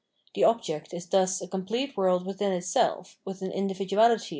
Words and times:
The 0.33 0.43
object 0.43 0.95
is 0.95 1.05
thus 1.05 1.43
a 1.43 1.47
complete 1.47 1.95
world 1.95 2.25
within 2.25 2.51
itself, 2.53 3.19
with 3.23 3.43
an 3.43 3.51
individuality 3.51 4.15
of 4.23 4.23
* 4.23 4.23
i. 4.23 4.29